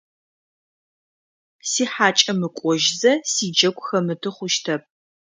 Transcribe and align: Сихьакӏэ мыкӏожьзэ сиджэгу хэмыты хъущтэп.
Сихьакӏэ 1.69 2.33
мыкӏожьзэ 2.39 3.13
сиджэгу 3.31 3.83
хэмыты 3.87 4.29
хъущтэп. 4.35 4.83